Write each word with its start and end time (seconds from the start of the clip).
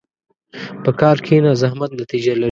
په 0.83 0.91
کار 0.99 1.17
کښېنه، 1.25 1.51
زحمت 1.61 1.91
نتیجه 2.01 2.31
لري. 2.33 2.39